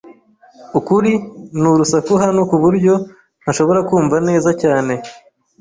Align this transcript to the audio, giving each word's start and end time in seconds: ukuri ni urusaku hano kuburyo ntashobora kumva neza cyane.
ukuri 0.79 1.11
ni 1.59 1.67
urusaku 1.71 2.13
hano 2.23 2.41
kuburyo 2.51 2.93
ntashobora 3.43 3.79
kumva 3.89 4.17
neza 4.27 4.49
cyane. 4.61 4.93